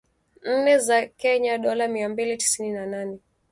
[0.53, 3.19] Nne za Kenya (Dola mia mbili tisini na nane.